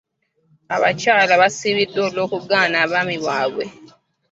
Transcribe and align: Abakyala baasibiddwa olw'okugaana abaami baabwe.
Abakyala 0.75 1.33
baasibiddwa 1.41 1.99
olw'okugaana 2.07 2.75
abaami 2.85 3.15
baabwe. 3.25 3.65